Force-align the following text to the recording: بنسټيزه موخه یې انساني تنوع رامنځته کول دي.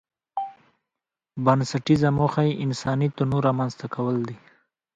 بنسټيزه 1.45 2.09
موخه 2.17 2.41
یې 2.47 2.53
انساني 2.65 3.07
تنوع 3.17 3.41
رامنځته 3.47 3.85
کول 3.95 4.17
دي. 4.27 4.37